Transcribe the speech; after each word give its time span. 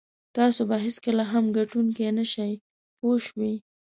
تاسو 0.37 0.61
به 0.69 0.75
هېڅکله 0.85 1.23
هم 1.31 1.45
ګټونکی 1.57 2.03
نه 2.17 2.25
شئ 2.31 2.53
پوه 2.99 3.17
شوې!. 3.25 3.53